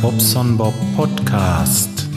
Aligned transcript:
Bobson 0.00 0.56
Bob 0.56 0.74
Podcast. 0.96 2.08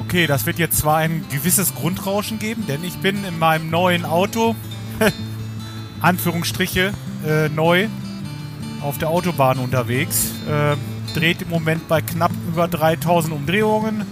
Okay, 0.00 0.26
das 0.26 0.46
wird 0.46 0.58
jetzt 0.58 0.78
zwar 0.78 0.96
ein 0.96 1.24
gewisses 1.30 1.74
Grundrauschen 1.74 2.38
geben, 2.38 2.66
denn 2.66 2.82
ich 2.82 2.98
bin 2.98 3.24
in 3.24 3.38
meinem 3.38 3.70
neuen 3.70 4.04
Auto, 4.04 4.56
Anführungsstriche, 6.00 6.92
äh, 7.26 7.48
neu, 7.50 7.88
auf 8.82 8.98
der 8.98 9.10
Autobahn 9.10 9.58
unterwegs. 9.58 10.30
Äh, 10.48 10.76
dreht 11.14 11.42
im 11.42 11.50
Moment 11.50 11.86
bei 11.86 12.00
knapp 12.00 12.32
über 12.48 12.68
3000 12.68 13.32
Umdrehungen, 13.32 14.06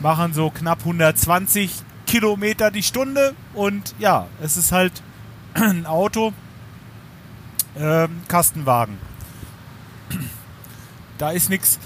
machen 0.00 0.32
so 0.32 0.50
knapp 0.50 0.80
120 0.80 1.72
Kilometer 2.06 2.70
die 2.70 2.82
Stunde 2.82 3.34
und 3.54 3.94
ja, 3.98 4.28
es 4.42 4.56
ist 4.56 4.72
halt 4.72 5.02
ein 5.54 5.86
Auto, 5.86 6.32
ähm, 7.76 8.22
Kastenwagen. 8.28 9.07
Da 11.18 11.30
ist 11.30 11.50
nichts 11.50 11.78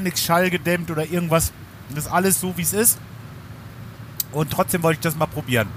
nix 0.00 0.22
schallgedämmt 0.24 0.90
oder 0.90 1.04
irgendwas. 1.04 1.52
Das 1.90 2.06
ist 2.06 2.10
alles 2.10 2.40
so, 2.40 2.56
wie 2.56 2.62
es 2.62 2.72
ist. 2.72 2.98
Und 4.32 4.50
trotzdem 4.50 4.82
wollte 4.82 4.98
ich 4.98 5.02
das 5.02 5.16
mal 5.16 5.26
probieren. 5.26 5.68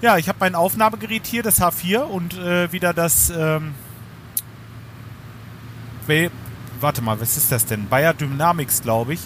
Ja, 0.00 0.18
ich 0.18 0.28
habe 0.28 0.38
mein 0.40 0.54
Aufnahmegerät 0.54 1.26
hier, 1.26 1.42
das 1.42 1.60
H4 1.60 2.00
und 2.00 2.34
äh, 2.34 2.72
wieder 2.72 2.92
das. 2.92 3.30
Ähm, 3.30 3.74
warte 6.80 7.00
mal, 7.00 7.20
was 7.20 7.36
ist 7.36 7.52
das 7.52 7.64
denn? 7.64 7.88
Bayer 7.88 8.12
Dynamics, 8.12 8.82
glaube 8.82 9.14
ich. 9.14 9.20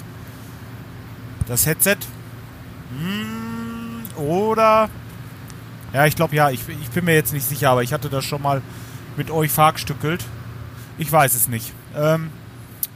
Das 1.48 1.64
Headset. 1.64 1.96
Hm, 2.98 4.02
oder 4.16 4.90
ja, 5.92 6.04
ich 6.04 6.14
glaube 6.14 6.36
ja, 6.36 6.50
ich, 6.50 6.60
ich 6.68 6.90
bin 6.90 7.06
mir 7.06 7.14
jetzt 7.14 7.32
nicht 7.32 7.48
sicher, 7.48 7.70
aber 7.70 7.82
ich 7.82 7.92
hatte 7.92 8.10
das 8.10 8.24
schon 8.24 8.42
mal 8.42 8.60
mit 9.16 9.30
euch 9.30 9.50
verhackstückelt. 9.50 10.24
Ich 10.98 11.10
weiß 11.10 11.34
es 11.34 11.48
nicht. 11.48 11.72
Ähm, 11.94 12.30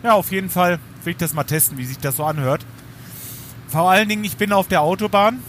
ja, 0.03 0.15
auf 0.15 0.31
jeden 0.33 0.51
Fall 0.51 0.79
will 1.05 1.12
ich 1.12 1.19
das 1.19 1.34
mal 1.34 1.45
testen, 1.45 1.79
wie 1.79 1.84
sich 1.84 1.98
das 1.98 2.17
so 2.17 2.25
anhört. 2.25 2.65
Vor 3.69 3.91
allen 3.91 4.09
Dingen, 4.09 4.25
ich 4.25 4.37
bin 4.37 4.53
auf 4.53 4.69
der 4.69 4.83
Autobahn. 4.83 5.43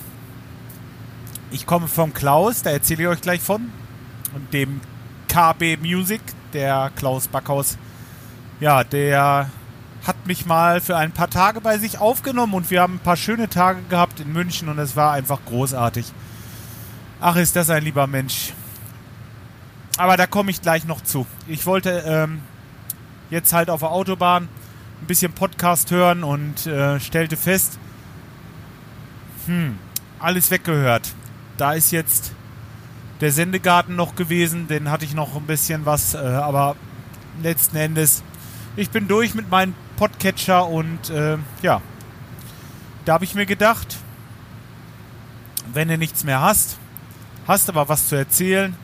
Ich 1.50 1.66
komme 1.66 1.88
vom 1.88 2.14
Klaus, 2.14 2.62
da 2.62 2.70
erzähle 2.70 3.04
ich 3.04 3.10
euch 3.10 3.22
gleich 3.22 3.42
von. 3.42 3.72
Und 4.34 4.54
dem 4.54 4.80
KB 5.28 5.78
Music, 5.78 6.22
der 6.54 6.92
Klaus 6.96 7.28
Backhaus. 7.28 7.78
Ja, 8.60 8.84
der 8.84 9.50
hat 10.06 10.28
mich 10.28 10.46
mal 10.46 10.82
für 10.82 10.98
ein 10.98 11.12
paar 11.12 11.30
Tage 11.30 11.62
bei 11.62 11.78
sich 11.78 12.00
aufgenommen 12.00 12.54
und 12.54 12.72
wir 12.72 12.82
haben 12.82 12.96
ein 12.96 13.00
paar 13.00 13.18
schöne 13.18 13.50
Tage 13.50 13.82
gehabt 13.90 14.20
in 14.20 14.32
München 14.32 14.70
und 14.70 14.80
es 14.80 14.96
war 14.96 15.14
einfach 15.14 15.40
großartig. 15.46 16.12
Ach, 17.20 17.36
ist 17.36 17.56
das 17.56 17.70
ein 17.70 17.84
lieber 17.84 18.08
Mensch. 18.08 18.54
Aber 20.02 20.18
da 20.18 20.26
komme 20.26 20.50
ich 20.50 20.64
gleich 20.64 20.86
noch 20.86 21.02
zu. 21.02 21.28
Ich 21.46 21.68
wollte 21.68 22.04
ähm, 22.08 22.42
jetzt 23.30 23.54
halt 23.54 23.70
auf 23.70 23.82
der 23.82 23.92
Autobahn 23.92 24.50
ein 25.00 25.06
bisschen 25.06 25.32
Podcast 25.32 25.92
hören 25.92 26.24
und 26.24 26.66
äh, 26.66 27.00
stellte 27.00 27.38
fest, 27.38 27.78
hm, 29.46 29.78
alles 30.18 30.50
weggehört. 30.50 31.14
Da 31.58 31.74
ist 31.74 31.92
jetzt 31.92 32.32
der 33.20 33.32
Sendegarten 33.32 33.96
noch 33.96 34.16
gewesen, 34.16 34.68
den 34.68 34.90
hatte 34.90 35.06
ich 35.06 35.14
noch 35.14 35.36
ein 35.36 35.46
bisschen 35.46 35.86
was, 35.86 36.16
äh, 36.16 36.18
aber 36.18 36.76
letzten 37.44 37.78
Endes, 37.78 38.24
ich 38.76 38.90
bin 38.90 39.08
durch 39.08 39.36
mit 39.36 39.52
meinem 39.52 39.76
Podcatcher 39.98 40.66
und 40.66 41.12
äh, 41.12 41.38
ja, 41.62 41.80
da 43.06 43.14
habe 43.14 43.26
ich 43.26 43.36
mir 43.36 43.46
gedacht, 43.46 43.98
wenn 45.72 45.90
du 45.90 46.00
nichts 46.00 46.24
mehr 46.24 46.42
hast, 46.42 46.80
hast 47.48 47.70
aber 47.70 47.88
was 47.88 48.08
zu 48.08 48.16
erzählen, 48.16 48.76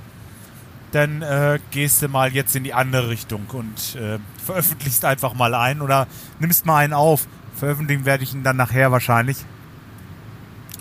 dann 0.92 1.22
äh, 1.22 1.60
gehst 1.72 2.02
du 2.02 2.08
mal 2.08 2.34
jetzt 2.34 2.56
in 2.56 2.64
die 2.64 2.74
andere 2.74 3.10
Richtung 3.10 3.46
und 3.52 3.96
äh, 3.96 4.20
veröffentlichst 4.44 5.04
einfach 5.06 5.34
mal 5.34 5.54
einen 5.54 5.82
oder 5.82 6.08
nimmst 6.40 6.66
mal 6.66 6.78
einen 6.78 6.94
auf. 6.94 7.28
Veröffentlichen 7.56 8.06
werde 8.06 8.24
ich 8.24 8.34
ihn 8.34 8.44
dann 8.44 8.58
nachher 8.58 8.92
wahrscheinlich, 8.92 9.38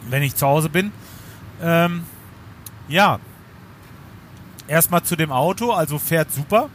wenn 0.09 0.23
ich 0.23 0.37
zu 0.37 0.47
Hause 0.47 0.69
bin. 0.69 0.93
Ähm, 1.61 2.05
ja, 2.89 3.19
erstmal 4.69 5.03
zu 5.03 5.17
dem 5.17 5.33
Auto, 5.33 5.73
also 5.73 5.99
fährt 5.99 6.33
super, 6.33 6.69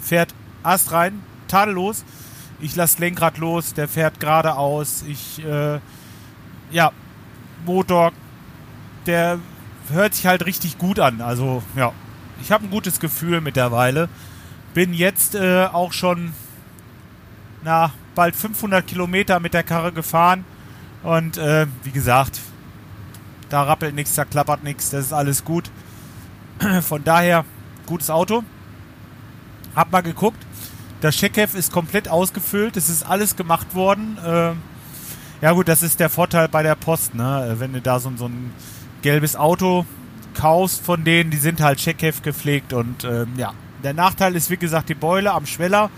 fährt 0.00 0.34
astrein, 0.62 1.22
tadellos. 1.48 2.04
Ich 2.60 2.76
lasse 2.76 3.00
Lenkrad 3.00 3.38
los, 3.38 3.72
der 3.72 3.88
fährt 3.88 4.20
geradeaus. 4.20 5.02
Ich, 5.08 5.42
äh, 5.44 5.80
ja, 6.70 6.92
Motor, 7.64 8.12
der 9.06 9.38
hört 9.90 10.14
sich 10.14 10.26
halt 10.26 10.44
richtig 10.44 10.76
gut 10.76 11.00
an. 11.00 11.22
Also, 11.22 11.62
ja, 11.74 11.92
ich 12.42 12.52
habe 12.52 12.64
ein 12.64 12.70
gutes 12.70 13.00
Gefühl 13.00 13.40
mittlerweile. 13.40 14.08
Bin 14.74 14.92
jetzt 14.94 15.34
äh, 15.34 15.66
auch 15.66 15.92
schon, 15.92 16.32
na, 17.62 17.92
bald 18.14 18.36
500 18.36 18.86
Kilometer 18.86 19.40
mit 19.40 19.54
der 19.54 19.62
Karre 19.62 19.92
gefahren. 19.92 20.44
Und 21.02 21.38
äh, 21.38 21.66
wie 21.84 21.90
gesagt, 21.90 22.40
da 23.48 23.62
rappelt 23.62 23.94
nichts, 23.94 24.14
da 24.14 24.24
klappert 24.24 24.62
nichts, 24.62 24.90
das 24.90 25.06
ist 25.06 25.12
alles 25.12 25.44
gut. 25.44 25.70
Von 26.82 27.04
daher, 27.04 27.44
gutes 27.86 28.10
Auto. 28.10 28.44
Hab 29.74 29.90
mal 29.92 30.02
geguckt. 30.02 30.38
Das 31.00 31.16
Checkheft 31.16 31.54
ist 31.54 31.72
komplett 31.72 32.08
ausgefüllt. 32.08 32.76
Es 32.76 32.88
ist 32.88 33.04
alles 33.04 33.36
gemacht 33.36 33.74
worden. 33.74 34.18
Äh, 34.24 34.52
ja 35.40 35.52
gut, 35.52 35.68
das 35.68 35.82
ist 35.82 36.00
der 36.00 36.10
Vorteil 36.10 36.48
bei 36.48 36.62
der 36.62 36.74
Post, 36.74 37.14
ne? 37.14 37.54
Wenn 37.58 37.72
du 37.72 37.80
da 37.80 37.98
so, 37.98 38.12
so 38.16 38.26
ein 38.26 38.52
gelbes 39.00 39.36
Auto 39.36 39.86
kaufst 40.34 40.84
von 40.84 41.04
denen, 41.04 41.30
die 41.30 41.36
sind 41.36 41.60
halt 41.60 41.78
Checkheft 41.78 42.22
gepflegt 42.22 42.72
und 42.72 43.04
ähm, 43.04 43.28
ja. 43.36 43.52
Der 43.82 43.94
Nachteil 43.94 44.36
ist, 44.36 44.50
wie 44.50 44.58
gesagt, 44.58 44.90
die 44.90 44.94
Beule 44.94 45.32
am 45.32 45.46
Schweller 45.46 45.88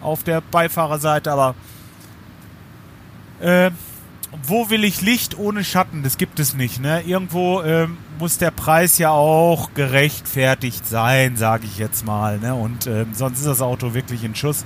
auf 0.00 0.22
der 0.22 0.40
Beifahrerseite, 0.40 1.32
aber 1.32 1.56
äh, 3.40 3.72
wo 4.46 4.70
will 4.70 4.84
ich 4.84 5.00
Licht 5.00 5.38
ohne 5.38 5.64
Schatten? 5.64 6.02
Das 6.02 6.18
gibt 6.18 6.38
es 6.38 6.54
nicht. 6.54 6.80
Ne? 6.80 7.02
Irgendwo 7.02 7.62
ähm, 7.62 7.96
muss 8.18 8.38
der 8.38 8.50
Preis 8.50 8.98
ja 8.98 9.10
auch 9.10 9.70
gerechtfertigt 9.74 10.86
sein, 10.86 11.36
sage 11.36 11.64
ich 11.64 11.78
jetzt 11.78 12.04
mal. 12.04 12.38
Ne? 12.38 12.54
Und 12.54 12.86
ähm, 12.86 13.08
sonst 13.14 13.38
ist 13.38 13.46
das 13.46 13.62
Auto 13.62 13.94
wirklich 13.94 14.24
in 14.24 14.34
Schuss. 14.34 14.64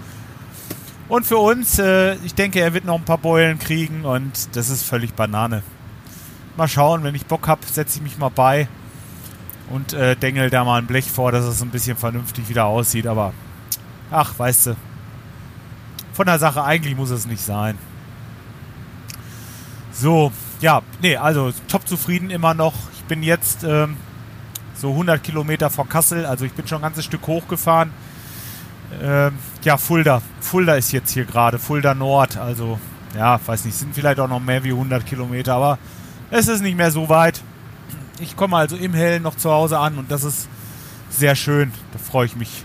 Und 1.08 1.26
für 1.26 1.38
uns, 1.38 1.78
äh, 1.78 2.14
ich 2.24 2.34
denke, 2.34 2.60
er 2.60 2.74
wird 2.74 2.84
noch 2.84 2.96
ein 2.96 3.04
paar 3.04 3.18
Beulen 3.18 3.58
kriegen 3.58 4.04
und 4.04 4.56
das 4.56 4.70
ist 4.70 4.82
völlig 4.82 5.14
Banane. 5.14 5.62
Mal 6.56 6.68
schauen, 6.68 7.04
wenn 7.04 7.14
ich 7.14 7.26
Bock 7.26 7.48
habe, 7.48 7.60
setze 7.70 7.98
ich 7.98 8.02
mich 8.02 8.18
mal 8.18 8.30
bei 8.30 8.68
und 9.72 9.94
äh, 9.94 10.14
dengel 10.16 10.50
da 10.50 10.64
mal 10.64 10.78
ein 10.78 10.86
Blech 10.86 11.10
vor, 11.10 11.32
dass 11.32 11.44
es 11.44 11.62
ein 11.62 11.70
bisschen 11.70 11.96
vernünftig 11.96 12.48
wieder 12.48 12.66
aussieht. 12.66 13.06
Aber 13.06 13.32
ach, 14.10 14.38
weißt 14.38 14.66
du, 14.66 14.76
von 16.12 16.26
der 16.26 16.38
Sache 16.38 16.62
eigentlich 16.62 16.96
muss 16.96 17.10
es 17.10 17.26
nicht 17.26 17.42
sein. 17.42 17.78
So, 19.92 20.30
ja, 20.60 20.82
nee, 21.00 21.16
also 21.16 21.52
top 21.68 21.88
zufrieden 21.88 22.30
immer 22.30 22.54
noch. 22.54 22.74
Ich 22.94 23.04
bin 23.04 23.22
jetzt 23.22 23.64
ähm, 23.64 23.96
so 24.74 24.90
100 24.90 25.22
Kilometer 25.22 25.70
vor 25.70 25.88
Kassel, 25.88 26.26
also 26.26 26.44
ich 26.44 26.52
bin 26.52 26.66
schon 26.66 26.78
ein 26.78 26.82
ganzes 26.82 27.04
Stück 27.04 27.26
hochgefahren. 27.26 27.92
Ähm, 29.02 29.38
ja, 29.64 29.78
Fulda. 29.78 30.20
Fulda 30.40 30.74
ist 30.74 30.92
jetzt 30.92 31.12
hier 31.12 31.24
gerade, 31.24 31.58
Fulda 31.58 31.94
Nord, 31.94 32.36
also 32.36 32.78
ja, 33.16 33.40
weiß 33.44 33.64
nicht, 33.64 33.76
sind 33.76 33.94
vielleicht 33.94 34.20
auch 34.20 34.28
noch 34.28 34.40
mehr 34.40 34.64
wie 34.64 34.72
100 34.72 35.04
Kilometer, 35.06 35.54
aber 35.54 35.78
es 36.30 36.48
ist 36.48 36.62
nicht 36.62 36.76
mehr 36.76 36.90
so 36.90 37.08
weit. 37.08 37.42
Ich 38.22 38.36
komme 38.36 38.56
also 38.56 38.76
im 38.76 38.94
Hellen 38.94 39.24
noch 39.24 39.36
zu 39.36 39.50
Hause 39.50 39.78
an 39.78 39.98
und 39.98 40.10
das 40.10 40.22
ist 40.22 40.48
sehr 41.10 41.34
schön. 41.34 41.72
Da 41.92 41.98
freue 41.98 42.26
ich 42.26 42.36
mich 42.36 42.64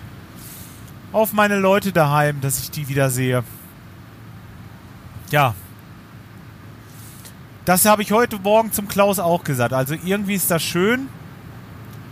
auf 1.12 1.34
meine 1.34 1.58
Leute 1.58 1.92
daheim, 1.92 2.42
dass 2.42 2.60
ich 2.60 2.70
die 2.70 2.88
wieder 2.90 3.10
sehe. 3.10 3.44
Ja. 5.32 5.56
Das 7.66 7.86
habe 7.86 8.04
ich 8.04 8.12
heute 8.12 8.38
Morgen 8.38 8.72
zum 8.72 8.88
Klaus 8.88 9.18
auch 9.18 9.44
gesagt. 9.44 9.74
Also 9.74 9.96
irgendwie 10.06 10.36
ist 10.36 10.52
das 10.52 10.62
schön, 10.62 11.10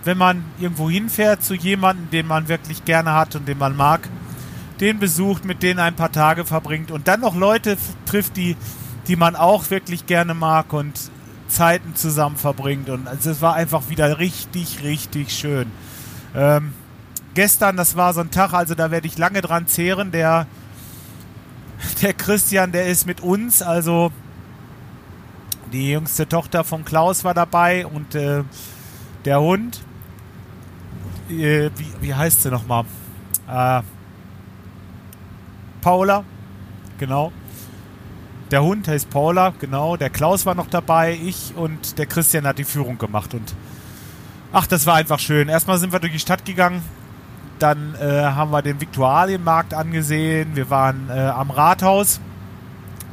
wenn 0.03 0.17
man 0.17 0.43
irgendwo 0.59 0.89
hinfährt 0.89 1.43
zu 1.43 1.53
jemandem, 1.53 2.09
den 2.09 2.27
man 2.27 2.47
wirklich 2.47 2.83
gerne 2.83 3.13
hat 3.13 3.35
und 3.35 3.47
den 3.47 3.59
man 3.59 3.75
mag, 3.75 4.09
den 4.79 4.97
besucht, 4.99 5.45
mit 5.45 5.61
denen 5.61 5.79
ein 5.79 5.95
paar 5.95 6.11
Tage 6.11 6.45
verbringt 6.45 6.89
und 6.89 7.07
dann 7.07 7.21
noch 7.21 7.35
Leute 7.35 7.77
trifft, 8.05 8.37
die, 8.37 8.57
die 9.07 9.15
man 9.15 9.35
auch 9.35 9.69
wirklich 9.69 10.07
gerne 10.07 10.33
mag 10.33 10.73
und 10.73 11.11
Zeiten 11.47 11.95
zusammen 11.95 12.35
verbringt. 12.35 12.89
Und 12.89 13.07
also 13.07 13.29
es 13.29 13.41
war 13.41 13.53
einfach 13.53 13.89
wieder 13.89 14.19
richtig, 14.19 14.83
richtig 14.83 15.31
schön. 15.33 15.71
Ähm, 16.35 16.73
gestern, 17.33 17.77
das 17.77 17.95
war 17.95 18.13
so 18.13 18.21
ein 18.21 18.31
Tag, 18.31 18.53
also 18.53 18.75
da 18.75 18.91
werde 18.91 19.07
ich 19.07 19.17
lange 19.17 19.41
dran 19.41 19.67
zehren. 19.67 20.11
Der, 20.11 20.47
der 22.01 22.13
Christian, 22.13 22.71
der 22.71 22.87
ist 22.87 23.05
mit 23.05 23.21
uns, 23.21 23.61
also 23.61 24.11
die 25.71 25.91
jüngste 25.91 26.27
Tochter 26.27 26.63
von 26.63 26.85
Klaus 26.85 27.23
war 27.23 27.33
dabei 27.33 27.85
und 27.85 28.15
äh, 28.15 28.43
der 29.25 29.41
Hund, 29.41 29.83
äh, 31.29 31.69
wie, 31.75 31.93
wie 32.01 32.13
heißt 32.13 32.43
sie 32.43 32.51
nochmal? 32.51 32.85
Äh, 33.47 33.81
Paula, 35.81 36.23
genau. 36.97 37.31
Der 38.51 38.63
Hund 38.63 38.87
heißt 38.87 39.09
Paula, 39.09 39.53
genau. 39.59 39.97
Der 39.97 40.09
Klaus 40.09 40.45
war 40.45 40.53
noch 40.53 40.67
dabei, 40.67 41.17
ich 41.21 41.53
und 41.55 41.97
der 41.97 42.05
Christian 42.05 42.45
hat 42.45 42.59
die 42.59 42.63
Führung 42.63 42.97
gemacht. 42.97 43.33
Und 43.33 43.55
ach, 44.53 44.67
das 44.67 44.85
war 44.85 44.95
einfach 44.95 45.19
schön. 45.19 45.49
Erstmal 45.49 45.79
sind 45.79 45.91
wir 45.91 45.99
durch 45.99 46.13
die 46.13 46.19
Stadt 46.19 46.45
gegangen. 46.45 46.83
dann 47.59 47.95
äh, 47.95 48.21
haben 48.21 48.51
wir 48.51 48.61
den 48.61 48.81
Viktualienmarkt 48.81 49.73
angesehen. 49.73 50.55
Wir 50.55 50.69
waren 50.69 51.09
äh, 51.09 51.13
am 51.13 51.51
Rathaus, 51.51 52.19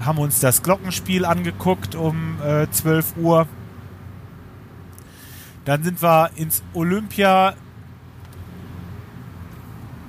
haben 0.04 0.18
uns 0.18 0.40
das 0.40 0.62
Glockenspiel 0.62 1.24
angeguckt 1.24 1.94
um 1.94 2.38
äh, 2.44 2.68
12 2.70 3.16
Uhr. 3.16 3.46
Dann 5.64 5.84
sind 5.84 6.02
wir 6.02 6.30
ins 6.34 6.62
Olympia 6.74 7.54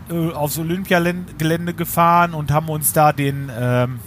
äh, 0.10 0.32
aufs 0.32 0.58
Olympiagelände 0.58 1.74
gefahren 1.74 2.34
und 2.34 2.52
haben 2.52 2.70
uns 2.70 2.92
da 2.92 3.14
den 3.14 3.52
ähm, 3.56 4.00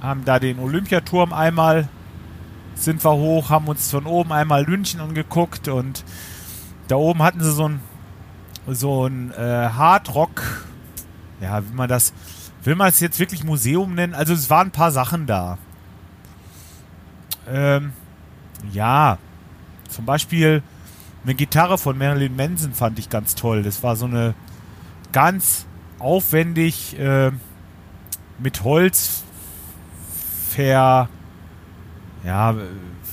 haben 0.00 0.24
da 0.24 0.38
den 0.38 0.58
Olympiaturm 0.58 1.32
einmal 1.32 1.88
sind 2.74 3.04
wir 3.04 3.12
hoch, 3.12 3.50
haben 3.50 3.66
uns 3.66 3.90
von 3.90 4.06
oben 4.06 4.32
einmal 4.32 4.64
München 4.64 5.00
angeguckt 5.00 5.68
und 5.68 6.04
da 6.86 6.96
oben 6.96 7.22
hatten 7.22 7.42
sie 7.42 7.52
so 7.52 7.68
ein 7.68 7.80
so 8.74 9.06
ein 9.06 9.32
äh, 9.32 9.70
Hardrock, 9.70 10.42
ja, 11.40 11.62
wie 11.64 11.74
man 11.74 11.88
das, 11.88 12.12
will 12.64 12.74
man 12.74 12.88
es 12.88 13.00
jetzt 13.00 13.18
wirklich 13.18 13.44
Museum 13.44 13.94
nennen? 13.94 14.14
Also 14.14 14.34
es 14.34 14.50
waren 14.50 14.68
ein 14.68 14.72
paar 14.72 14.90
Sachen 14.90 15.26
da. 15.26 15.58
Ähm, 17.48 17.92
ja, 18.72 19.16
zum 19.88 20.04
Beispiel 20.04 20.62
eine 21.24 21.34
Gitarre 21.34 21.78
von 21.78 21.96
Marilyn 21.96 22.36
Manson 22.36 22.74
fand 22.74 22.98
ich 22.98 23.08
ganz 23.08 23.34
toll. 23.34 23.62
Das 23.62 23.82
war 23.82 23.96
so 23.96 24.04
eine 24.04 24.34
ganz 25.12 25.66
aufwendig 25.98 26.98
äh, 26.98 27.30
mit 28.38 28.64
Holz 28.64 29.24
ver, 30.58 31.08
ja, 32.24 32.54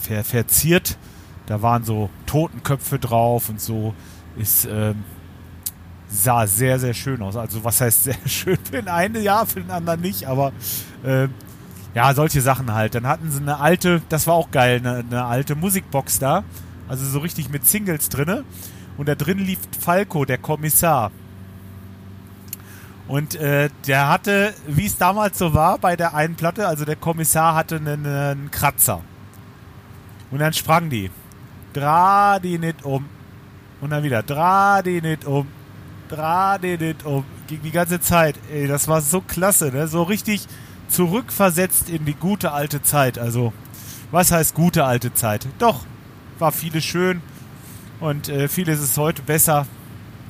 ver, 0.02 0.24
verziert. 0.24 0.98
Da 1.46 1.62
waren 1.62 1.84
so 1.84 2.10
Totenköpfe 2.26 2.98
drauf 2.98 3.50
und 3.50 3.62
so 3.62 3.94
ist 4.36 4.66
ähm, 4.66 5.04
sah 6.08 6.48
sehr, 6.48 6.80
sehr 6.80 6.96
schön 6.96 7.22
aus. 7.22 7.36
Also 7.36 7.64
was 7.64 7.82
heißt 7.82 8.06
sehr 8.06 8.18
schön 8.26 8.58
für 8.58 8.72
den 8.72 8.88
einen, 8.88 9.22
ja, 9.22 9.46
für 9.46 9.62
den 9.62 9.70
anderen 9.70 10.02
nicht, 10.02 10.26
aber 10.26 10.54
äh, 11.04 11.28
ja, 11.94 12.16
solche 12.16 12.42
Sachen 12.42 12.74
halt. 12.74 12.96
Dann 12.96 13.06
hatten 13.06 13.30
sie 13.30 13.42
eine 13.42 13.60
alte, 13.60 14.02
das 14.10 14.26
war 14.26 14.34
auch 14.34 14.50
geil, 14.50 14.80
eine, 14.80 15.06
eine 15.08 15.26
alte 15.26 15.56
Musikbox 15.56 16.18
da. 16.18 16.44
Also 16.88 17.06
so 17.06 17.20
richtig 17.20 17.50
mit 17.50 17.68
Singles 17.68 18.10
drinne. 18.10 18.44
Und 18.98 19.08
da 19.08 19.14
drin 19.14 19.38
lief 19.38 19.60
Falco, 19.80 20.26
der 20.26 20.40
Kommissar. 20.40 21.12
Und 23.08 23.36
äh, 23.36 23.70
der 23.86 24.10
hatte, 24.10 24.54
wie 24.68 24.86
es 24.86 24.98
damals 24.98 25.38
so 25.38 25.54
war 25.54 25.78
bei 25.78 25.96
der 25.96 26.16
einen 26.16 26.36
Platte, 26.36 26.68
also 26.68 26.86
der 26.86 26.96
Kommissar 26.96 27.54
hatte 27.54 27.76
einen, 27.76 28.06
einen 28.06 28.52
Kratzer. 28.52 29.02
Und 30.32 30.40
dann 30.40 30.54
sprang 30.54 30.90
die. 30.90 31.12
Drah 31.74 32.40
die 32.40 32.58
nicht 32.58 32.84
um. 32.84 33.06
Und 33.82 33.92
dann 33.92 34.04
wieder, 34.04 34.24
drah 34.24 34.82
die 34.82 35.02
nicht 35.02 35.26
um. 35.26 35.48
Drah 36.10 36.58
die 36.58 36.78
nicht 36.78 37.06
um. 37.06 37.26
Ging 37.48 37.62
die 37.64 37.72
ganze 37.72 38.00
Zeit. 38.00 38.40
Ey, 38.52 38.68
das 38.68 38.88
war 38.88 39.02
so 39.02 39.22
klasse, 39.22 39.72
ne? 39.72 39.88
So 39.88 40.04
richtig 40.04 40.48
zurückversetzt 40.88 41.90
in 41.90 42.06
die 42.06 42.16
gute 42.16 42.54
alte 42.54 42.82
Zeit. 42.82 43.20
Also, 43.20 43.54
was 44.12 44.32
heißt 44.32 44.56
gute 44.56 44.86
alte 44.86 45.14
Zeit? 45.14 45.48
Doch, 45.60 45.86
war 46.40 46.52
vieles 46.52 46.84
schön 46.84 47.22
und 48.00 48.30
äh, 48.30 48.48
vieles 48.48 48.82
ist 48.82 48.98
heute 48.98 49.22
besser. 49.22 49.68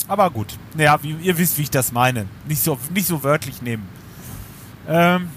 Aber 0.08 0.30
gut, 0.30 0.58
naja, 0.76 1.02
wie, 1.02 1.14
ihr 1.14 1.38
wisst, 1.38 1.58
wie 1.58 1.64
ich 1.64 1.72
das 1.72 1.92
meine. 1.92 2.28
Nicht 2.48 2.64
so, 2.64 2.78
nicht 2.92 3.08
so 3.08 3.24
wörtlich 3.24 3.62
nehmen. 3.62 3.88
Ähm, 4.88 5.30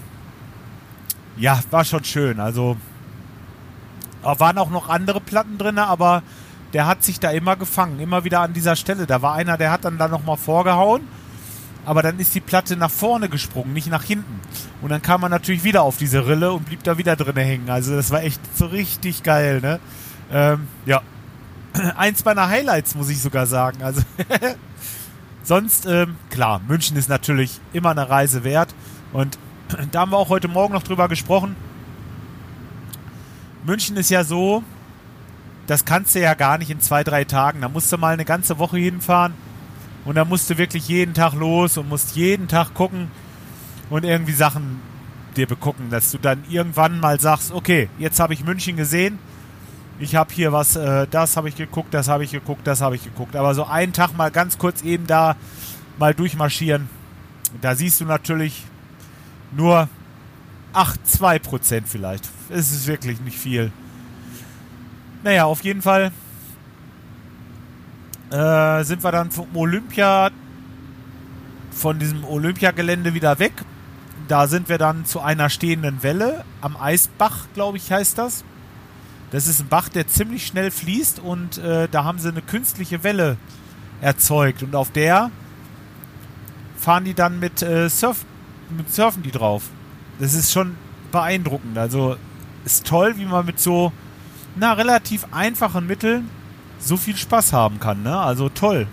ja, 1.37 1.59
war 1.71 1.85
schon 1.85 2.03
schön. 2.03 2.39
Also 2.39 2.77
waren 4.21 4.57
auch 4.57 4.69
noch 4.69 4.89
andere 4.89 5.21
Platten 5.21 5.57
drin, 5.57 5.77
aber 5.77 6.23
der 6.73 6.85
hat 6.85 7.03
sich 7.03 7.19
da 7.19 7.31
immer 7.31 7.55
gefangen, 7.55 7.99
immer 7.99 8.23
wieder 8.23 8.41
an 8.41 8.53
dieser 8.53 8.75
Stelle. 8.75 9.07
Da 9.07 9.21
war 9.21 9.33
einer, 9.33 9.57
der 9.57 9.71
hat 9.71 9.85
dann 9.85 9.97
da 9.97 10.07
nochmal 10.07 10.37
vorgehauen, 10.37 11.07
aber 11.85 12.03
dann 12.03 12.19
ist 12.19 12.35
die 12.35 12.41
Platte 12.41 12.75
nach 12.75 12.91
vorne 12.91 13.29
gesprungen, 13.29 13.73
nicht 13.73 13.89
nach 13.89 14.03
hinten. 14.03 14.39
Und 14.81 14.89
dann 14.89 15.01
kam 15.01 15.21
man 15.21 15.31
natürlich 15.31 15.63
wieder 15.63 15.81
auf 15.81 15.97
diese 15.97 16.27
Rille 16.27 16.51
und 16.51 16.65
blieb 16.65 16.83
da 16.83 16.97
wieder 16.97 17.15
drin 17.15 17.37
hängen. 17.37 17.69
Also 17.69 17.95
das 17.95 18.11
war 18.11 18.23
echt 18.23 18.41
so 18.55 18.67
richtig 18.67 19.23
geil, 19.23 19.61
ne? 19.61 19.79
Ähm, 20.31 20.67
ja, 20.85 21.01
eins 21.97 22.25
meiner 22.25 22.47
Highlights, 22.47 22.95
muss 22.95 23.09
ich 23.09 23.21
sogar 23.21 23.45
sagen. 23.45 23.83
Also 23.83 24.01
sonst, 25.43 25.85
ähm, 25.85 26.15
klar, 26.29 26.61
München 26.67 26.97
ist 26.97 27.09
natürlich 27.09 27.59
immer 27.73 27.91
eine 27.91 28.09
Reise 28.09 28.43
wert. 28.43 28.73
Und 29.13 29.37
da 29.91 30.01
haben 30.01 30.11
wir 30.11 30.17
auch 30.17 30.29
heute 30.29 30.47
Morgen 30.47 30.73
noch 30.73 30.83
drüber 30.83 31.07
gesprochen. 31.07 31.55
München 33.65 33.97
ist 33.97 34.09
ja 34.09 34.23
so, 34.23 34.63
das 35.67 35.85
kannst 35.85 36.15
du 36.15 36.19
ja 36.19 36.33
gar 36.33 36.57
nicht 36.57 36.71
in 36.71 36.79
zwei, 36.79 37.03
drei 37.03 37.25
Tagen. 37.25 37.61
Da 37.61 37.69
musst 37.69 37.91
du 37.91 37.97
mal 37.97 38.13
eine 38.13 38.25
ganze 38.25 38.57
Woche 38.57 38.77
hinfahren 38.77 39.33
und 40.05 40.15
da 40.15 40.25
musst 40.25 40.49
du 40.49 40.57
wirklich 40.57 40.87
jeden 40.87 41.13
Tag 41.13 41.33
los 41.33 41.77
und 41.77 41.89
musst 41.89 42.15
jeden 42.15 42.47
Tag 42.47 42.73
gucken 42.73 43.11
und 43.89 44.03
irgendwie 44.03 44.31
Sachen 44.31 44.81
dir 45.35 45.45
begucken, 45.45 45.89
dass 45.89 46.11
du 46.11 46.17
dann 46.17 46.43
irgendwann 46.49 46.99
mal 46.99 47.19
sagst, 47.19 47.51
okay, 47.51 47.89
jetzt 47.99 48.19
habe 48.19 48.33
ich 48.33 48.43
München 48.43 48.77
gesehen, 48.77 49.19
ich 49.99 50.15
habe 50.15 50.33
hier 50.33 50.51
was, 50.51 50.75
äh, 50.75 51.07
das 51.11 51.35
habe 51.37 51.49
ich 51.49 51.55
geguckt, 51.55 51.93
das 51.93 52.07
habe 52.07 52.23
ich 52.23 52.31
geguckt, 52.31 52.65
das 52.65 52.81
habe 52.81 52.95
ich 52.95 53.03
geguckt. 53.03 53.35
Aber 53.35 53.53
so 53.53 53.65
einen 53.65 53.93
Tag 53.93 54.15
mal 54.15 54.31
ganz 54.31 54.57
kurz 54.57 54.81
eben 54.81 55.05
da 55.07 55.35
mal 55.97 56.13
durchmarschieren, 56.13 56.89
da 57.61 57.75
siehst 57.75 57.99
du 57.99 58.05
natürlich 58.05 58.63
nur 59.51 59.89
8, 60.73 61.05
2 61.05 61.39
Prozent 61.39 61.87
vielleicht. 61.87 62.29
Es 62.49 62.71
ist 62.71 62.87
wirklich 62.87 63.19
nicht 63.21 63.37
viel. 63.37 63.71
Naja, 65.23 65.45
auf 65.45 65.63
jeden 65.63 65.81
Fall 65.81 66.11
äh, 68.31 68.83
sind 68.83 69.03
wir 69.03 69.11
dann 69.11 69.31
vom 69.31 69.47
Olympia, 69.55 70.29
von 71.71 71.99
diesem 71.99 72.23
Olympiagelände 72.23 73.13
wieder 73.13 73.39
weg. 73.39 73.53
Da 74.27 74.47
sind 74.47 74.69
wir 74.69 74.77
dann 74.77 75.05
zu 75.05 75.19
einer 75.19 75.49
stehenden 75.49 76.03
Welle 76.03 76.45
am 76.61 76.77
Eisbach, 76.77 77.47
glaube 77.53 77.77
ich, 77.77 77.91
heißt 77.91 78.17
das. 78.17 78.43
Das 79.31 79.47
ist 79.47 79.59
ein 79.61 79.67
Bach, 79.67 79.89
der 79.89 80.07
ziemlich 80.07 80.47
schnell 80.47 80.71
fließt 80.71 81.19
und 81.19 81.57
äh, 81.59 81.87
da 81.89 82.03
haben 82.03 82.19
sie 82.19 82.29
eine 82.29 82.41
künstliche 82.41 83.03
Welle 83.03 83.37
erzeugt 84.01 84.63
und 84.63 84.75
auf 84.75 84.91
der 84.91 85.29
fahren 86.77 87.05
die 87.05 87.13
dann 87.13 87.39
mit, 87.39 87.61
äh, 87.61 87.89
Surf, 87.89 88.25
mit 88.69 88.91
Surfen 88.91 89.21
die 89.21 89.31
drauf. 89.31 89.63
Das 90.19 90.33
ist 90.33 90.51
schon 90.51 90.75
beeindruckend. 91.11 91.77
Also 91.77 92.15
ist 92.65 92.87
toll, 92.87 93.15
wie 93.17 93.25
man 93.25 93.45
mit 93.45 93.59
so 93.59 93.91
na, 94.55 94.73
relativ 94.73 95.27
einfachen 95.31 95.85
Mitteln 95.85 96.29
so 96.79 96.97
viel 96.97 97.15
Spaß 97.15 97.53
haben 97.53 97.79
kann. 97.79 98.03
Ne? 98.03 98.17
Also 98.17 98.49
toll. 98.49 98.87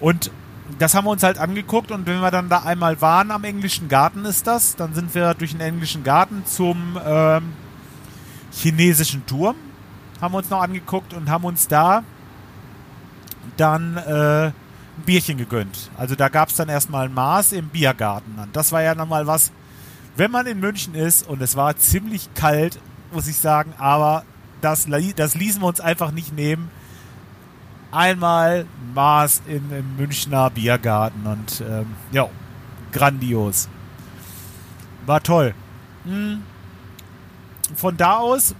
Und 0.00 0.30
das 0.78 0.94
haben 0.94 1.04
wir 1.04 1.10
uns 1.10 1.22
halt 1.22 1.38
angeguckt 1.38 1.90
und 1.90 2.06
wenn 2.06 2.20
wir 2.20 2.30
dann 2.30 2.48
da 2.48 2.62
einmal 2.62 3.00
waren 3.00 3.30
am 3.30 3.44
englischen 3.44 3.88
Garten 3.88 4.24
ist 4.24 4.46
das, 4.46 4.76
dann 4.76 4.94
sind 4.94 5.14
wir 5.14 5.34
durch 5.34 5.52
den 5.52 5.60
englischen 5.60 6.02
Garten 6.02 6.44
zum 6.46 6.98
ähm, 7.04 7.52
chinesischen 8.52 9.26
Turm, 9.26 9.56
haben 10.20 10.34
wir 10.34 10.38
uns 10.38 10.50
noch 10.50 10.62
angeguckt 10.62 11.14
und 11.14 11.28
haben 11.28 11.44
uns 11.44 11.68
da 11.68 12.04
dann 13.56 13.96
äh, 13.96 14.46
ein 14.46 14.52
Bierchen 15.04 15.36
gegönnt. 15.36 15.90
Also 15.96 16.14
da 16.14 16.28
gab 16.28 16.48
es 16.48 16.56
dann 16.56 16.68
erstmal 16.68 17.06
ein 17.06 17.14
Maß 17.14 17.52
im 17.52 17.68
Biergarten. 17.68 18.38
Und 18.38 18.54
das 18.54 18.72
war 18.72 18.82
ja 18.82 18.94
nochmal 18.94 19.26
was, 19.26 19.52
wenn 20.16 20.30
man 20.30 20.46
in 20.46 20.60
München 20.60 20.94
ist 20.94 21.26
und 21.26 21.42
es 21.42 21.56
war 21.56 21.76
ziemlich 21.76 22.32
kalt, 22.34 22.78
muss 23.12 23.26
ich 23.26 23.36
sagen, 23.36 23.72
aber 23.78 24.24
das, 24.60 24.86
das 25.16 25.34
ließen 25.34 25.60
wir 25.60 25.66
uns 25.66 25.80
einfach 25.80 26.12
nicht 26.12 26.34
nehmen. 26.34 26.70
Einmal 27.90 28.66
Maß 28.94 29.42
im, 29.46 29.72
im 29.72 29.96
Münchner 29.96 30.50
Biergarten 30.50 31.26
und 31.26 31.62
ähm, 31.68 31.86
ja, 32.10 32.28
grandios. 32.92 33.68
War 35.04 35.22
toll. 35.22 35.54
Hm 36.04 36.42
von 37.74 37.96
da 37.96 38.18
aus 38.18 38.54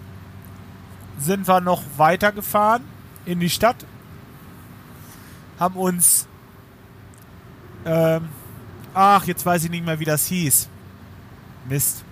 sind 1.18 1.46
wir 1.46 1.60
noch 1.60 1.82
weitergefahren 1.96 2.82
in 3.24 3.40
die 3.40 3.50
Stadt, 3.50 3.76
haben 5.58 5.76
uns, 5.76 6.26
ähm, 7.84 8.28
ach, 8.94 9.24
jetzt 9.26 9.46
weiß 9.46 9.64
ich 9.64 9.70
nicht 9.70 9.84
mehr, 9.84 10.00
wie 10.00 10.04
das 10.04 10.26
hieß. 10.26 10.68
Mist. 11.68 12.04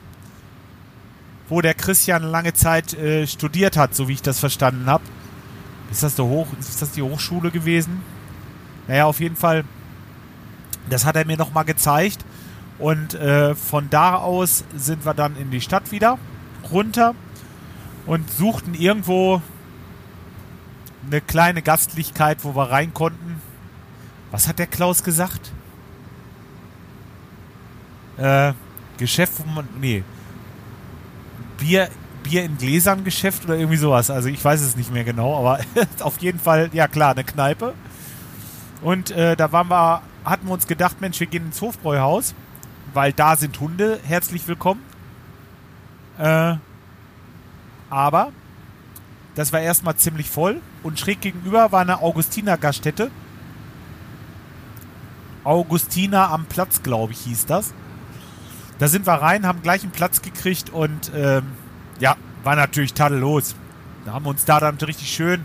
Wo 1.48 1.60
der 1.60 1.74
Christian 1.74 2.22
lange 2.22 2.52
Zeit 2.52 2.94
äh, 2.94 3.26
studiert 3.26 3.76
hat, 3.76 3.94
so 3.94 4.06
wie 4.06 4.12
ich 4.12 4.22
das 4.22 4.38
verstanden 4.38 4.86
habe. 4.86 5.02
Ist 5.90 6.04
das, 6.04 6.16
ist 6.60 6.82
das 6.82 6.92
die 6.92 7.02
Hochschule 7.02 7.50
gewesen? 7.50 8.02
Naja, 8.86 9.06
auf 9.06 9.18
jeden 9.18 9.34
Fall, 9.34 9.64
das 10.88 11.04
hat 11.04 11.16
er 11.16 11.26
mir 11.26 11.36
nochmal 11.36 11.64
gezeigt. 11.64 12.24
Und 12.78 13.14
äh, 13.14 13.56
von 13.56 13.90
da 13.90 14.14
aus 14.14 14.64
sind 14.76 15.04
wir 15.04 15.14
dann 15.14 15.36
in 15.36 15.50
die 15.50 15.60
Stadt 15.60 15.90
wieder 15.90 16.18
runter 16.70 17.14
und 18.06 18.30
suchten 18.30 18.74
irgendwo 18.74 19.42
eine 21.06 21.20
kleine 21.20 21.62
Gastlichkeit, 21.62 22.38
wo 22.42 22.54
wir 22.54 22.70
rein 22.70 22.94
konnten. 22.94 23.40
Was 24.30 24.48
hat 24.48 24.58
der 24.58 24.66
Klaus 24.66 25.02
gesagt? 25.02 25.52
Äh, 28.16 28.52
Geschäft, 28.98 29.34
wo 29.38 29.50
man. 29.50 29.68
Nee. 29.80 30.04
Bier, 31.58 31.88
Bier 32.22 32.44
in 32.44 32.58
Gläsern 32.58 33.04
Geschäft 33.04 33.44
oder 33.44 33.56
irgendwie 33.56 33.76
sowas. 33.76 34.10
Also 34.10 34.28
ich 34.28 34.44
weiß 34.44 34.60
es 34.60 34.76
nicht 34.76 34.92
mehr 34.92 35.04
genau, 35.04 35.38
aber 35.38 35.60
auf 36.00 36.18
jeden 36.18 36.38
Fall, 36.38 36.70
ja 36.72 36.86
klar, 36.86 37.12
eine 37.12 37.24
Kneipe. 37.24 37.74
Und 38.82 39.10
äh, 39.10 39.36
da 39.36 39.52
waren 39.52 39.68
wir, 39.68 40.02
hatten 40.24 40.46
wir 40.46 40.52
uns 40.52 40.66
gedacht, 40.66 41.00
Mensch, 41.00 41.20
wir 41.20 41.26
gehen 41.26 41.46
ins 41.46 41.60
Hofbräuhaus, 41.60 42.34
weil 42.94 43.12
da 43.12 43.36
sind 43.36 43.58
Hunde 43.60 44.00
herzlich 44.04 44.46
willkommen. 44.48 44.89
Äh, 46.18 46.56
aber 47.88 48.32
das 49.34 49.52
war 49.52 49.60
erstmal 49.60 49.96
ziemlich 49.96 50.28
voll 50.28 50.60
und 50.82 50.98
schräg 50.98 51.20
gegenüber 51.20 51.72
war 51.72 51.80
eine 51.80 52.00
Augustiner-Gaststätte. 52.00 53.10
Augustiner 55.44 56.30
am 56.30 56.44
Platz, 56.46 56.82
glaube 56.82 57.12
ich, 57.12 57.20
hieß 57.20 57.46
das. 57.46 57.72
Da 58.78 58.88
sind 58.88 59.06
wir 59.06 59.14
rein, 59.14 59.46
haben 59.46 59.62
gleich 59.62 59.82
einen 59.82 59.92
Platz 59.92 60.22
gekriegt 60.22 60.70
und 60.70 61.10
ähm, 61.14 61.44
ja, 61.98 62.16
war 62.44 62.56
natürlich 62.56 62.94
tadellos. 62.94 63.54
Da 64.04 64.12
haben 64.12 64.24
wir 64.24 64.30
uns 64.30 64.44
da 64.44 64.60
dann 64.60 64.76
richtig 64.76 65.10
schön 65.10 65.44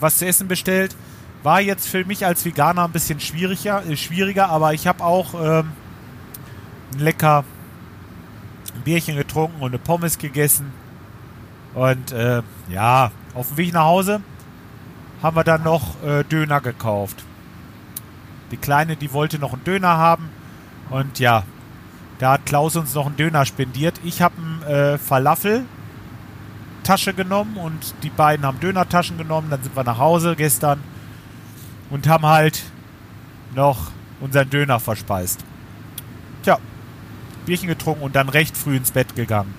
was 0.00 0.18
zu 0.18 0.26
essen 0.26 0.48
bestellt. 0.48 0.94
War 1.42 1.60
jetzt 1.60 1.88
für 1.88 2.04
mich 2.04 2.26
als 2.26 2.44
Veganer 2.44 2.84
ein 2.84 2.92
bisschen 2.92 3.20
schwieriger, 3.20 3.84
äh, 3.86 3.96
schwieriger 3.96 4.48
aber 4.48 4.74
ich 4.74 4.86
habe 4.86 5.04
auch 5.04 5.34
ähm, 5.34 5.72
ein 8.78 8.82
Bierchen 8.82 9.16
getrunken 9.16 9.60
und 9.60 9.70
eine 9.70 9.78
Pommes 9.78 10.18
gegessen. 10.18 10.72
Und 11.74 12.12
äh, 12.12 12.42
ja, 12.70 13.10
auf 13.34 13.48
dem 13.48 13.56
Weg 13.56 13.72
nach 13.72 13.84
Hause 13.84 14.20
haben 15.22 15.36
wir 15.36 15.44
dann 15.44 15.62
noch 15.62 16.02
äh, 16.02 16.24
Döner 16.24 16.60
gekauft. 16.60 17.24
Die 18.50 18.56
Kleine, 18.56 18.96
die 18.96 19.12
wollte 19.12 19.38
noch 19.38 19.52
einen 19.52 19.64
Döner 19.64 19.96
haben. 19.96 20.30
Und 20.90 21.18
ja, 21.18 21.42
da 22.18 22.32
hat 22.32 22.46
Klaus 22.46 22.76
uns 22.76 22.94
noch 22.94 23.06
einen 23.06 23.16
Döner 23.16 23.44
spendiert. 23.44 24.00
Ich 24.04 24.22
habe 24.22 24.34
einen 24.36 24.62
äh, 24.62 24.98
Falafel 24.98 25.64
Tasche 26.84 27.12
genommen 27.12 27.58
und 27.58 27.94
die 28.02 28.08
beiden 28.08 28.46
haben 28.46 28.60
Dönertaschen 28.60 29.18
genommen. 29.18 29.50
Dann 29.50 29.62
sind 29.62 29.76
wir 29.76 29.84
nach 29.84 29.98
Hause 29.98 30.36
gestern 30.36 30.80
und 31.90 32.08
haben 32.08 32.24
halt 32.24 32.62
noch 33.54 33.90
unseren 34.20 34.48
Döner 34.48 34.80
verspeist. 34.80 35.44
Bierchen 37.48 37.66
getrunken 37.68 38.02
und 38.02 38.14
dann 38.14 38.28
recht 38.28 38.56
früh 38.56 38.76
ins 38.76 38.90
Bett 38.90 39.16
gegangen. 39.16 39.54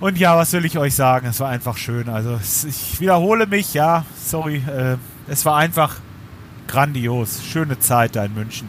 Und 0.00 0.18
ja, 0.18 0.36
was 0.36 0.52
will 0.52 0.64
ich 0.64 0.76
euch 0.76 0.94
sagen? 0.94 1.28
Es 1.28 1.38
war 1.38 1.48
einfach 1.48 1.76
schön. 1.76 2.08
Also 2.08 2.38
ich 2.68 3.00
wiederhole 3.00 3.46
mich, 3.46 3.72
ja, 3.72 4.04
sorry. 4.16 4.56
Äh, 4.56 4.96
es 5.28 5.44
war 5.46 5.56
einfach 5.56 5.96
grandios. 6.66 7.40
Schöne 7.44 7.78
Zeit 7.78 8.16
da 8.16 8.24
in 8.24 8.34
München. 8.34 8.68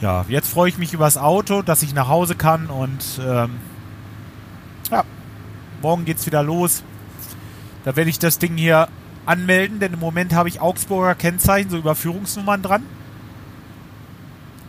Ja, 0.00 0.24
jetzt 0.28 0.48
freue 0.48 0.68
ich 0.68 0.78
mich 0.78 0.92
übers 0.92 1.16
Auto, 1.16 1.62
dass 1.62 1.82
ich 1.82 1.94
nach 1.94 2.08
Hause 2.08 2.34
kann 2.34 2.66
und 2.66 3.20
ähm, 3.24 3.52
ja, 4.90 5.04
morgen 5.80 6.04
geht's 6.04 6.26
wieder 6.26 6.42
los. 6.42 6.82
Da 7.84 7.94
werde 7.94 8.10
ich 8.10 8.18
das 8.18 8.38
Ding 8.38 8.56
hier 8.56 8.88
anmelden, 9.24 9.78
denn 9.78 9.94
im 9.94 10.00
Moment 10.00 10.34
habe 10.34 10.48
ich 10.48 10.60
Augsburger 10.60 11.14
Kennzeichen, 11.14 11.70
so 11.70 11.78
Überführungsnummern 11.78 12.62
dran. 12.62 12.82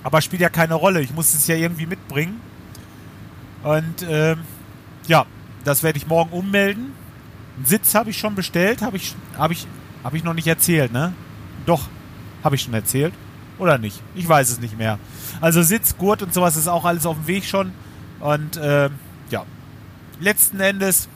Aber 0.05 0.21
spielt 0.21 0.43
ja 0.43 0.49
keine 0.49 0.75
Rolle. 0.75 1.01
Ich 1.01 1.15
muss 1.15 1.33
es 1.33 1.47
ja 1.47 1.55
irgendwie 1.55 1.87
mitbringen. 1.87 2.39
Und 3.63 4.05
ähm, 4.07 4.37
ja, 5.07 5.25
das 5.63 5.81
werde 5.81 5.97
ich 5.97 6.05
morgen 6.05 6.29
ummelden. 6.29 6.93
Einen 7.57 7.65
Sitz 7.65 7.95
habe 7.95 8.11
ich 8.11 8.19
schon 8.19 8.35
bestellt, 8.35 8.83
habe 8.83 8.97
ich, 8.97 9.15
habe 9.35 9.53
ich, 9.53 9.65
habe 10.03 10.15
ich 10.15 10.23
noch 10.23 10.35
nicht 10.35 10.45
erzählt, 10.45 10.93
ne? 10.93 11.13
Doch, 11.65 11.89
habe 12.43 12.53
ich 12.53 12.61
schon 12.61 12.75
erzählt. 12.75 13.15
Oder 13.57 13.79
nicht? 13.79 13.99
Ich 14.13 14.29
weiß 14.29 14.51
es 14.51 14.59
nicht 14.59 14.77
mehr. 14.77 14.99
Also 15.41 15.63
Sitz, 15.63 15.97
Gurt 15.97 16.21
und 16.21 16.35
sowas 16.35 16.55
ist 16.55 16.67
auch 16.67 16.85
alles 16.85 17.07
auf 17.07 17.15
dem 17.17 17.25
Weg 17.25 17.43
schon. 17.43 17.71
Und 18.19 18.57
äh, 18.57 18.91
ja, 19.31 19.43
letzten 20.19 20.59
Endes 20.59 21.09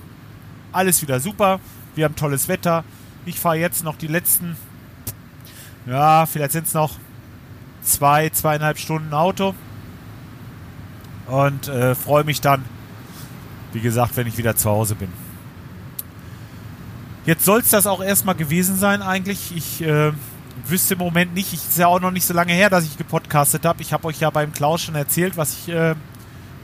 alles 0.72 1.00
wieder 1.04 1.20
super. 1.20 1.60
Wir 1.94 2.06
haben 2.06 2.16
tolles 2.16 2.48
Wetter. 2.48 2.84
Ich 3.28 3.40
fahre 3.40 3.58
jetzt 3.58 3.84
noch 3.84 3.98
die 3.98 4.08
letzten, 4.08 4.58
ja, 5.86 6.26
vielleicht 6.26 6.54
sind 6.54 6.66
es 6.66 6.74
noch 6.74 6.96
zwei, 7.82 8.30
zweieinhalb 8.30 8.78
Stunden 8.78 9.14
Auto. 9.14 9.56
Und 11.28 11.68
äh, 11.68 11.96
freue 11.96 12.24
mich 12.24 12.42
dann, 12.42 12.66
wie 13.74 13.82
gesagt, 13.82 14.18
wenn 14.18 14.28
ich 14.28 14.38
wieder 14.38 14.56
zu 14.56 14.70
Hause 14.70 14.96
bin. 14.96 15.10
Jetzt 17.26 17.46
soll 17.46 17.60
es 17.60 17.70
das 17.70 17.86
auch 17.86 18.02
erstmal 18.02 18.36
gewesen 18.36 18.76
sein 18.76 19.02
eigentlich. 19.04 19.56
Ich 19.56 19.82
äh, 19.84 20.12
wüsste 20.68 20.96
im 20.96 21.00
Moment 21.00 21.34
nicht, 21.36 21.54
es 21.54 21.68
ist 21.68 21.78
ja 21.78 21.88
auch 21.88 22.00
noch 22.00 22.12
nicht 22.12 22.26
so 22.26 22.34
lange 22.34 22.54
her, 22.54 22.70
dass 22.70 22.86
ich 22.86 22.98
gepodcastet 22.98 23.66
habe. 23.66 23.82
Ich 23.82 23.94
habe 23.94 24.08
euch 24.08 24.20
ja 24.20 24.30
beim 24.30 24.52
Klaus 24.52 24.82
schon 24.82 24.96
erzählt, 24.96 25.38
was 25.38 25.54
ich, 25.54 25.70
äh, 25.70 25.96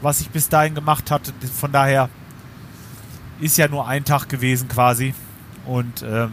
was 0.01 0.21
ich 0.21 0.29
bis 0.29 0.49
dahin 0.49 0.73
gemacht 0.73 1.11
hatte. 1.11 1.31
Von 1.59 1.71
daher 1.71 2.09
ist 3.39 3.57
ja 3.57 3.67
nur 3.67 3.87
ein 3.87 4.05
Tag 4.05 4.27
gewesen 4.29 4.67
quasi. 4.67 5.13
Und 5.65 6.01
äh, 6.01 6.27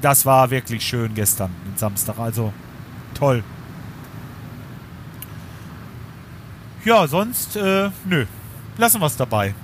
das 0.00 0.26
war 0.26 0.50
wirklich 0.50 0.84
schön 0.84 1.14
gestern, 1.14 1.50
den 1.66 1.76
Samstag. 1.76 2.18
Also 2.18 2.52
toll. 3.14 3.42
Ja, 6.84 7.06
sonst, 7.06 7.56
äh, 7.56 7.90
nö. 8.04 8.26
Lassen 8.76 9.00
wir 9.00 9.06
es 9.06 9.16
dabei. 9.16 9.54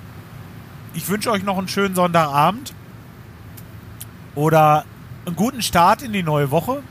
Ich 0.93 1.07
wünsche 1.09 1.31
euch 1.31 1.43
noch 1.43 1.57
einen 1.57 1.67
schönen 1.67 1.95
Sonntagabend. 1.95 2.73
Oder 4.35 4.85
einen 5.25 5.35
guten 5.35 5.61
Start 5.61 6.01
in 6.01 6.13
die 6.13 6.23
neue 6.23 6.49
Woche. 6.51 6.81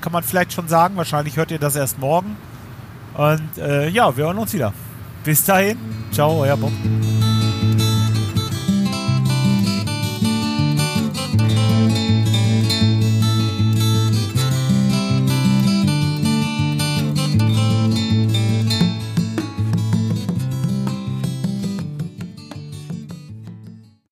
Kann 0.00 0.12
man 0.12 0.22
vielleicht 0.22 0.52
schon 0.52 0.68
sagen. 0.68 0.96
Wahrscheinlich 0.96 1.36
hört 1.36 1.50
ihr 1.50 1.58
das 1.58 1.74
erst 1.74 1.98
morgen. 1.98 2.36
Und 3.14 3.58
äh, 3.58 3.88
ja, 3.88 4.16
wir 4.16 4.26
hören 4.26 4.38
uns 4.38 4.52
wieder. 4.52 4.72
Bis 5.24 5.44
dahin. 5.44 5.78
Ciao, 6.12 6.40
euer 6.40 6.56
Bob. 6.56 6.72